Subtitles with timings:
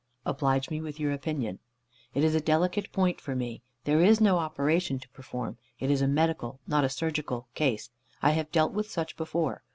[0.25, 1.59] "Oblige me with your opinion."
[2.15, 3.61] "It is a delicate point for me.
[3.83, 5.59] There is no operation to perform.
[5.79, 7.91] It is a medical, not a surgical case.
[8.19, 9.61] I have dealt with such before.